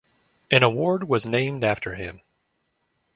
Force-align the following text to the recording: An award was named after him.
An 0.49 0.63
award 0.63 1.07
was 1.07 1.27
named 1.27 1.63
after 1.63 1.93
him. 1.93 2.21